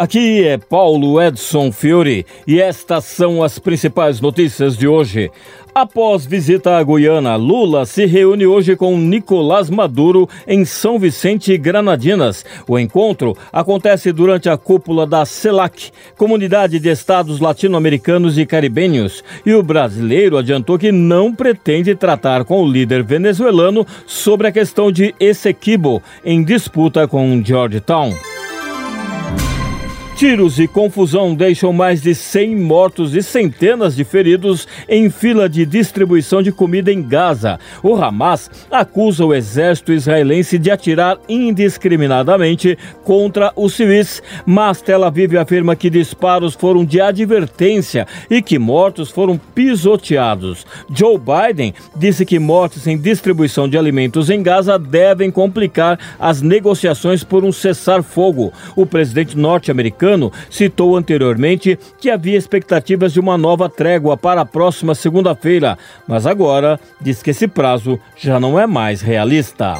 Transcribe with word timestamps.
Aqui 0.00 0.42
é 0.46 0.56
Paulo 0.56 1.20
Edson 1.20 1.70
Fiore 1.70 2.24
e 2.46 2.58
estas 2.58 3.04
são 3.04 3.42
as 3.42 3.58
principais 3.58 4.18
notícias 4.18 4.74
de 4.74 4.88
hoje. 4.88 5.30
Após 5.74 6.24
visita 6.24 6.78
à 6.78 6.82
Guiana, 6.82 7.36
Lula 7.36 7.84
se 7.84 8.06
reúne 8.06 8.46
hoje 8.46 8.74
com 8.76 8.96
Nicolás 8.96 9.68
Maduro 9.68 10.26
em 10.48 10.64
São 10.64 10.98
Vicente 10.98 11.54
Granadinas. 11.58 12.46
O 12.66 12.78
encontro 12.78 13.36
acontece 13.52 14.10
durante 14.10 14.48
a 14.48 14.56
cúpula 14.56 15.06
da 15.06 15.26
CELAC, 15.26 15.90
Comunidade 16.16 16.80
de 16.80 16.88
Estados 16.88 17.38
Latino-Americanos 17.38 18.38
e 18.38 18.46
Caribenhos, 18.46 19.22
e 19.44 19.52
o 19.52 19.62
brasileiro 19.62 20.38
adiantou 20.38 20.78
que 20.78 20.90
não 20.90 21.34
pretende 21.34 21.94
tratar 21.94 22.46
com 22.46 22.62
o 22.62 22.66
líder 22.66 23.02
venezuelano 23.02 23.86
sobre 24.06 24.46
a 24.46 24.52
questão 24.52 24.90
de 24.90 25.14
Essequibo 25.20 26.02
em 26.24 26.42
disputa 26.42 27.06
com 27.06 27.42
Georgetown. 27.44 28.29
Tiros 30.20 30.58
e 30.58 30.68
confusão 30.68 31.34
deixam 31.34 31.72
mais 31.72 32.02
de 32.02 32.14
100 32.14 32.54
mortos 32.54 33.16
e 33.16 33.22
centenas 33.22 33.96
de 33.96 34.04
feridos 34.04 34.68
em 34.86 35.08
fila 35.08 35.48
de 35.48 35.64
distribuição 35.64 36.42
de 36.42 36.52
comida 36.52 36.92
em 36.92 37.00
Gaza. 37.02 37.58
O 37.82 37.94
Hamas 37.94 38.50
acusa 38.70 39.24
o 39.24 39.32
exército 39.32 39.94
israelense 39.94 40.58
de 40.58 40.70
atirar 40.70 41.16
indiscriminadamente 41.26 42.76
contra 43.02 43.50
os 43.56 43.72
civis, 43.72 44.22
mas 44.44 44.82
Tel 44.82 45.04
Aviv 45.04 45.38
afirma 45.38 45.74
que 45.74 45.88
disparos 45.88 46.52
foram 46.52 46.84
de 46.84 47.00
advertência 47.00 48.06
e 48.28 48.42
que 48.42 48.58
mortos 48.58 49.10
foram 49.10 49.38
pisoteados. 49.54 50.66
Joe 50.94 51.18
Biden 51.18 51.72
disse 51.96 52.26
que 52.26 52.38
mortes 52.38 52.86
em 52.86 52.98
distribuição 52.98 53.66
de 53.66 53.78
alimentos 53.78 54.28
em 54.28 54.42
Gaza 54.42 54.78
devem 54.78 55.30
complicar 55.30 55.98
as 56.18 56.42
negociações 56.42 57.24
por 57.24 57.42
um 57.42 57.50
cessar-fogo. 57.50 58.52
O 58.76 58.84
presidente 58.84 59.34
norte-americano 59.34 60.09
citou 60.48 60.96
anteriormente 60.96 61.78
que 61.98 62.10
havia 62.10 62.36
expectativas 62.36 63.12
de 63.12 63.20
uma 63.20 63.36
nova 63.36 63.68
trégua 63.68 64.16
para 64.16 64.40
a 64.40 64.46
próxima 64.46 64.94
segunda-feira, 64.94 65.78
mas 66.06 66.26
agora 66.26 66.78
diz 67.00 67.22
que 67.22 67.30
esse 67.30 67.46
prazo 67.46 67.98
já 68.16 68.40
não 68.40 68.58
é 68.58 68.66
mais 68.66 69.00
realista. 69.00 69.74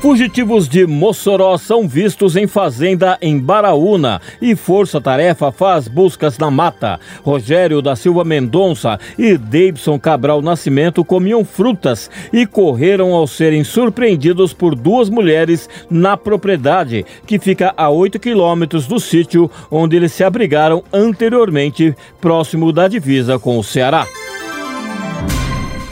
Fugitivos 0.00 0.66
de 0.66 0.86
Mossoró 0.86 1.58
são 1.58 1.86
vistos 1.86 2.34
em 2.34 2.46
fazenda 2.46 3.18
em 3.20 3.38
Baraúna 3.38 4.18
e 4.40 4.56
Força 4.56 4.98
Tarefa 4.98 5.52
faz 5.52 5.88
buscas 5.88 6.38
na 6.38 6.50
mata. 6.50 6.98
Rogério 7.22 7.82
da 7.82 7.94
Silva 7.94 8.24
Mendonça 8.24 8.98
e 9.18 9.36
Davidson 9.36 10.00
Cabral 10.00 10.40
Nascimento 10.40 11.04
comiam 11.04 11.44
frutas 11.44 12.10
e 12.32 12.46
correram 12.46 13.12
ao 13.12 13.26
serem 13.26 13.62
surpreendidos 13.62 14.54
por 14.54 14.74
duas 14.74 15.10
mulheres 15.10 15.68
na 15.90 16.16
propriedade, 16.16 17.04
que 17.26 17.38
fica 17.38 17.74
a 17.76 17.90
8 17.90 18.18
quilômetros 18.18 18.86
do 18.86 18.98
sítio 18.98 19.50
onde 19.70 19.96
eles 19.96 20.12
se 20.12 20.24
abrigaram 20.24 20.82
anteriormente, 20.90 21.94
próximo 22.18 22.72
da 22.72 22.88
divisa 22.88 23.38
com 23.38 23.58
o 23.58 23.62
Ceará. 23.62 24.06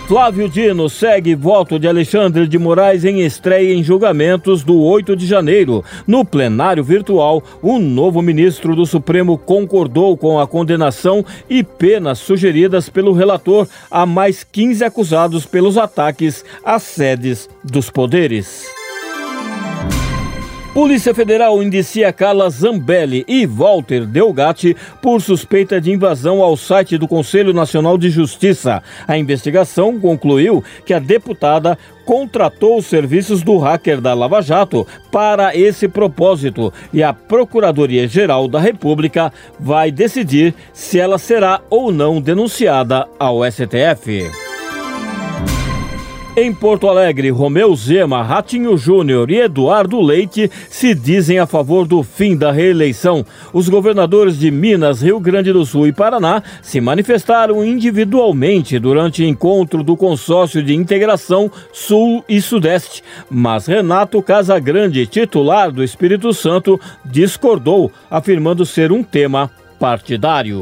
Flávio 0.08 0.48
Dino 0.48 0.88
segue 0.88 1.34
voto 1.34 1.78
de 1.78 1.86
Alexandre 1.86 2.48
de 2.48 2.58
Moraes 2.58 3.04
em 3.04 3.20
estreia 3.20 3.74
em 3.74 3.84
julgamentos 3.84 4.64
do 4.64 4.80
8 4.80 5.14
de 5.14 5.26
janeiro. 5.26 5.84
No 6.06 6.24
plenário 6.24 6.82
virtual, 6.82 7.42
o 7.60 7.78
novo 7.78 8.22
ministro 8.22 8.74
do 8.74 8.86
Supremo 8.86 9.36
concordou 9.36 10.16
com 10.16 10.40
a 10.40 10.46
condenação 10.46 11.22
e 11.46 11.62
penas 11.62 12.20
sugeridas 12.20 12.88
pelo 12.88 13.12
relator 13.12 13.68
a 13.90 14.06
mais 14.06 14.42
15 14.42 14.82
acusados 14.82 15.44
pelos 15.44 15.76
ataques 15.76 16.42
às 16.64 16.84
sedes 16.84 17.46
dos 17.62 17.90
poderes. 17.90 18.77
Polícia 20.78 21.12
Federal 21.12 21.60
indicia 21.60 22.12
Carla 22.12 22.48
Zambelli 22.48 23.24
e 23.26 23.44
Walter 23.44 24.06
Delgatti 24.06 24.76
por 25.02 25.20
suspeita 25.20 25.80
de 25.80 25.90
invasão 25.90 26.40
ao 26.40 26.56
site 26.56 26.96
do 26.96 27.08
Conselho 27.08 27.52
Nacional 27.52 27.98
de 27.98 28.08
Justiça. 28.08 28.80
A 29.04 29.18
investigação 29.18 29.98
concluiu 29.98 30.62
que 30.86 30.94
a 30.94 31.00
deputada 31.00 31.76
contratou 32.06 32.78
os 32.78 32.86
serviços 32.86 33.42
do 33.42 33.58
hacker 33.58 34.00
da 34.00 34.14
Lava 34.14 34.40
Jato 34.40 34.86
para 35.10 35.52
esse 35.56 35.88
propósito 35.88 36.72
e 36.92 37.02
a 37.02 37.12
Procuradoria-Geral 37.12 38.46
da 38.46 38.60
República 38.60 39.32
vai 39.58 39.90
decidir 39.90 40.54
se 40.72 41.00
ela 41.00 41.18
será 41.18 41.60
ou 41.68 41.90
não 41.90 42.20
denunciada 42.20 43.04
ao 43.18 43.40
STF. 43.50 44.47
Em 46.40 46.54
Porto 46.54 46.86
Alegre, 46.86 47.30
Romeu 47.30 47.74
Zema, 47.74 48.22
Ratinho 48.22 48.78
Júnior 48.78 49.28
e 49.28 49.40
Eduardo 49.40 50.00
Leite 50.00 50.48
se 50.70 50.94
dizem 50.94 51.40
a 51.40 51.48
favor 51.48 51.84
do 51.84 52.00
fim 52.04 52.36
da 52.36 52.52
reeleição. 52.52 53.26
Os 53.52 53.68
governadores 53.68 54.38
de 54.38 54.48
Minas, 54.48 55.02
Rio 55.02 55.18
Grande 55.18 55.52
do 55.52 55.66
Sul 55.66 55.88
e 55.88 55.92
Paraná 55.92 56.40
se 56.62 56.80
manifestaram 56.80 57.64
individualmente 57.64 58.78
durante 58.78 59.24
encontro 59.24 59.82
do 59.82 59.96
Consórcio 59.96 60.62
de 60.62 60.72
Integração 60.76 61.50
Sul 61.72 62.24
e 62.28 62.40
Sudeste. 62.40 63.02
Mas 63.28 63.66
Renato 63.66 64.22
Casagrande, 64.22 65.08
titular 65.08 65.72
do 65.72 65.82
Espírito 65.82 66.32
Santo, 66.32 66.80
discordou, 67.04 67.90
afirmando 68.08 68.64
ser 68.64 68.92
um 68.92 69.02
tema 69.02 69.50
partidário. 69.80 70.60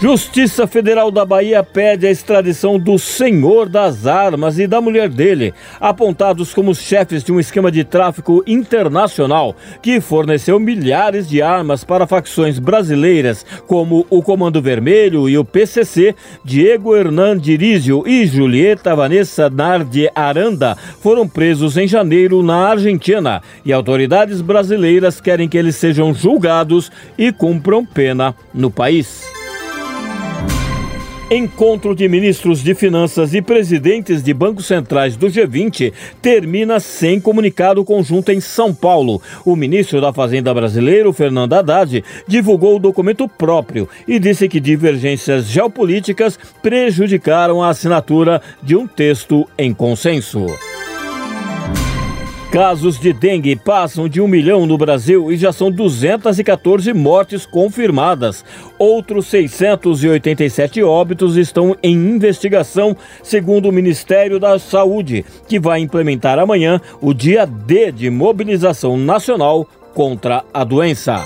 Justiça 0.00 0.66
Federal 0.66 1.10
da 1.10 1.26
Bahia 1.26 1.62
pede 1.62 2.06
a 2.06 2.10
extradição 2.10 2.78
do 2.78 2.98
senhor 2.98 3.68
das 3.68 4.06
armas 4.06 4.58
e 4.58 4.66
da 4.66 4.80
mulher 4.80 5.10
dele, 5.10 5.52
apontados 5.78 6.54
como 6.54 6.74
chefes 6.74 7.22
de 7.22 7.30
um 7.30 7.38
esquema 7.38 7.70
de 7.70 7.84
tráfico 7.84 8.42
internacional 8.46 9.54
que 9.82 10.00
forneceu 10.00 10.58
milhares 10.58 11.28
de 11.28 11.42
armas 11.42 11.84
para 11.84 12.06
facções 12.06 12.58
brasileiras 12.58 13.44
como 13.66 14.06
o 14.08 14.22
Comando 14.22 14.62
Vermelho 14.62 15.28
e 15.28 15.36
o 15.36 15.44
PCC. 15.44 16.14
Diego 16.42 16.96
Hernan 16.96 17.36
Dirizio 17.36 18.02
e 18.06 18.26
Julieta 18.26 18.96
Vanessa 18.96 19.50
Nardi 19.50 20.10
Aranda 20.14 20.78
foram 21.02 21.28
presos 21.28 21.76
em 21.76 21.86
janeiro 21.86 22.42
na 22.42 22.70
Argentina 22.70 23.42
e 23.66 23.70
autoridades 23.70 24.40
brasileiras 24.40 25.20
querem 25.20 25.46
que 25.46 25.58
eles 25.58 25.76
sejam 25.76 26.14
julgados 26.14 26.90
e 27.18 27.30
cumpram 27.30 27.84
pena 27.84 28.34
no 28.54 28.70
país. 28.70 29.39
Encontro 31.32 31.94
de 31.94 32.08
ministros 32.08 32.60
de 32.60 32.74
Finanças 32.74 33.34
e 33.34 33.40
presidentes 33.40 34.20
de 34.20 34.34
bancos 34.34 34.66
centrais 34.66 35.14
do 35.14 35.28
G20 35.28 35.92
termina 36.20 36.80
sem 36.80 37.20
comunicado 37.20 37.84
conjunto 37.84 38.32
em 38.32 38.40
São 38.40 38.74
Paulo. 38.74 39.22
O 39.44 39.54
ministro 39.54 40.00
da 40.00 40.12
Fazenda 40.12 40.52
brasileiro, 40.52 41.12
Fernando 41.12 41.52
Haddad, 41.52 42.02
divulgou 42.26 42.74
o 42.74 42.80
documento 42.80 43.28
próprio 43.28 43.88
e 44.08 44.18
disse 44.18 44.48
que 44.48 44.58
divergências 44.58 45.46
geopolíticas 45.46 46.36
prejudicaram 46.60 47.62
a 47.62 47.68
assinatura 47.68 48.42
de 48.60 48.74
um 48.74 48.88
texto 48.88 49.48
em 49.56 49.72
consenso. 49.72 50.46
Casos 52.50 52.98
de 52.98 53.12
dengue 53.12 53.54
passam 53.54 54.08
de 54.08 54.20
um 54.20 54.26
milhão 54.26 54.66
no 54.66 54.76
Brasil 54.76 55.30
e 55.30 55.36
já 55.36 55.52
são 55.52 55.70
214 55.70 56.92
mortes 56.92 57.46
confirmadas. 57.46 58.44
Outros 58.76 59.28
687 59.28 60.82
óbitos 60.82 61.36
estão 61.36 61.76
em 61.80 61.94
investigação, 61.94 62.96
segundo 63.22 63.68
o 63.68 63.72
Ministério 63.72 64.40
da 64.40 64.58
Saúde, 64.58 65.24
que 65.46 65.60
vai 65.60 65.78
implementar 65.78 66.40
amanhã 66.40 66.80
o 67.00 67.14
dia 67.14 67.46
D 67.46 67.92
de 67.92 68.10
mobilização 68.10 68.96
nacional 68.96 69.64
contra 69.94 70.44
a 70.52 70.64
doença. 70.64 71.24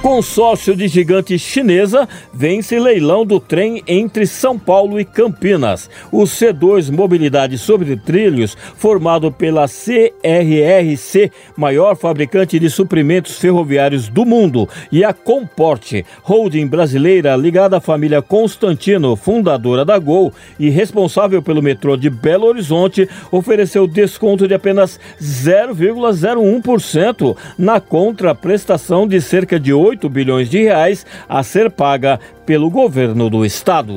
Consórcio 0.00 0.76
de 0.76 0.86
gigante 0.86 1.36
chinesa 1.36 2.08
vence 2.32 2.78
leilão 2.78 3.26
do 3.26 3.40
trem 3.40 3.82
entre 3.84 4.28
São 4.28 4.56
Paulo 4.56 5.00
e 5.00 5.04
Campinas. 5.04 5.90
O 6.12 6.22
C2 6.22 6.92
Mobilidade 6.92 7.58
sobre 7.58 7.96
Trilhos, 7.96 8.56
formado 8.76 9.32
pela 9.32 9.66
CRRC, 9.66 11.32
maior 11.56 11.96
fabricante 11.96 12.60
de 12.60 12.70
suprimentos 12.70 13.40
ferroviários 13.40 14.06
do 14.08 14.24
mundo, 14.24 14.68
e 14.92 15.04
a 15.04 15.12
Comporte, 15.12 16.06
holding 16.22 16.68
brasileira 16.68 17.34
ligada 17.34 17.78
à 17.78 17.80
família 17.80 18.22
Constantino, 18.22 19.16
fundadora 19.16 19.84
da 19.84 19.98
Gol 19.98 20.32
e 20.60 20.70
responsável 20.70 21.42
pelo 21.42 21.60
metrô 21.60 21.96
de 21.96 22.08
Belo 22.08 22.46
Horizonte, 22.46 23.08
ofereceu 23.32 23.88
desconto 23.88 24.46
de 24.46 24.54
apenas 24.54 25.00
0,01% 25.20 27.36
na 27.58 27.80
contraprestação 27.80 29.08
de 29.08 29.20
cerca 29.20 29.58
de 29.58 29.72
8 29.72 29.88
8 29.98 30.08
bilhões 30.08 30.48
de 30.48 30.62
reais 30.62 31.04
a 31.28 31.42
ser 31.42 31.70
paga 31.70 32.20
pelo 32.46 32.70
governo 32.70 33.28
do 33.28 33.44
estado. 33.44 33.92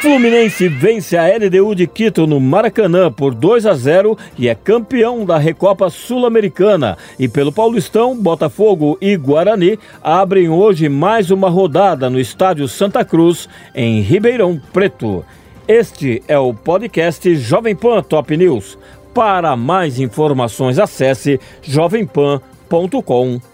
Fluminense 0.00 0.68
vence 0.68 1.16
a 1.16 1.24
LDU 1.26 1.74
de 1.74 1.86
Quito 1.86 2.26
no 2.26 2.38
Maracanã 2.38 3.10
por 3.10 3.34
2 3.34 3.64
a 3.64 3.72
0 3.72 4.18
e 4.36 4.48
é 4.48 4.54
campeão 4.54 5.24
da 5.24 5.38
Recopa 5.38 5.88
Sul-Americana. 5.88 6.98
E 7.18 7.26
pelo 7.26 7.50
Paulistão, 7.50 8.14
Botafogo 8.14 8.98
e 9.00 9.16
Guarani 9.16 9.78
abrem 10.02 10.50
hoje 10.50 10.90
mais 10.90 11.30
uma 11.30 11.48
rodada 11.48 12.10
no 12.10 12.20
Estádio 12.20 12.68
Santa 12.68 13.02
Cruz, 13.02 13.48
em 13.74 14.02
Ribeirão 14.02 14.60
Preto. 14.74 15.24
Este 15.66 16.22
é 16.28 16.38
o 16.38 16.52
podcast 16.52 17.34
Jovem 17.36 17.74
Pan 17.74 18.02
Top 18.02 18.36
News. 18.36 18.76
Para 19.14 19.56
mais 19.56 19.98
informações, 19.98 20.78
acesse 20.78 21.40
jovempan.com.br. 21.62 23.53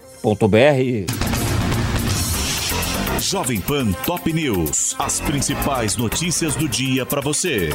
Jovem 3.19 3.59
Pan 3.59 3.91
Top 4.05 4.31
News. 4.31 4.95
As 4.99 5.19
principais 5.19 5.97
notícias 5.97 6.55
do 6.55 6.69
dia 6.69 7.05
para 7.07 7.21
você. 7.21 7.69